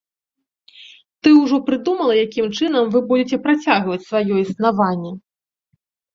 Ты 1.27 1.33
ўжо 1.41 1.59
прыдумала, 1.67 2.13
якім 2.25 2.47
чынам 2.57 2.89
вы 2.97 3.03
будзеце 3.13 3.41
працягваць 3.45 4.01
сваё 4.09 4.33
існаванне? 4.47 5.11